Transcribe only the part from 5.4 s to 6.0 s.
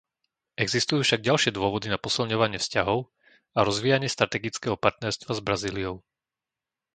Brazíliou.